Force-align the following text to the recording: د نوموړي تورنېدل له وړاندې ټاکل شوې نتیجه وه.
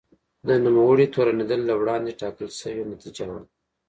د 0.47 0.49
نوموړي 0.65 1.05
تورنېدل 1.13 1.61
له 1.69 1.73
وړاندې 1.81 2.17
ټاکل 2.21 2.49
شوې 2.59 2.83
نتیجه 2.93 3.25
وه. 3.31 3.41